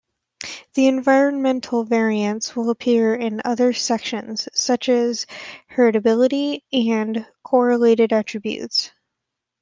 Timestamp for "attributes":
8.11-8.89